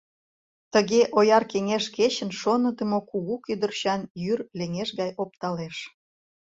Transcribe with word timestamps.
Тыге 0.73 1.01
ояр 1.17 1.43
кеҥеж 1.51 1.85
кечын 1.95 2.29
шоныдымо 2.39 2.99
кугу 3.09 3.35
кӱдырчан 3.45 4.01
йӱр 4.23 4.39
леҥеж 4.57 4.89
гай 4.99 5.11
опталеш. 5.23 5.75